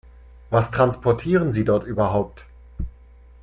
Was 0.49 0.71
transportieren 0.71 1.51
Sie 1.51 1.63
dort 1.63 1.83
überhaupt? 1.85 2.43